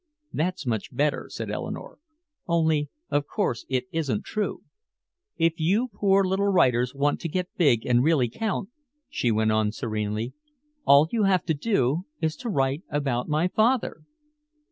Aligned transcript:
"That's 0.33 0.65
much 0.65 0.91
better," 0.95 1.27
said 1.29 1.51
Eleanore. 1.51 1.99
"Only 2.47 2.89
of 3.11 3.27
course 3.27 3.67
it 3.69 3.85
isn't 3.91 4.23
true. 4.23 4.63
If 5.37 5.59
you 5.59 5.89
poor 5.89 6.23
little 6.25 6.47
writers 6.47 6.95
want 6.95 7.19
to 7.21 7.29
get 7.29 7.55
big 7.55 7.85
and 7.85 8.03
really 8.03 8.27
count," 8.27 8.69
she 9.09 9.29
went 9.29 9.51
on 9.51 9.71
serenely, 9.71 10.33
"all 10.85 11.07
you 11.11 11.25
have 11.25 11.45
to 11.45 11.53
do 11.53 12.05
is 12.19 12.35
to 12.37 12.49
write 12.49 12.81
about 12.89 13.29
my 13.29 13.47
father." 13.47 14.01